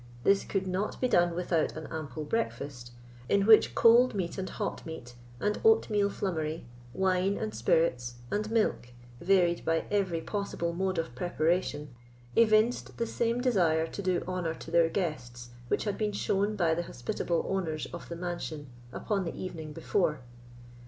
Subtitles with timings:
[0.23, 2.91] This could not be done without an ample breakfast,
[3.29, 8.93] in which cold meat and hot meat, and oatmeal flummery, wine and spirits, and milk
[9.19, 11.93] varied by every possible mode of preparation,
[12.35, 16.73] evinced the same desire to do honour to their guests which had been shown by
[16.73, 20.21] the hospitable owners of the mansion upon the evening before.